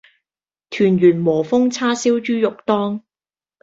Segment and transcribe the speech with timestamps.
[0.71, 3.03] 圑圓和風叉燒豬肉丼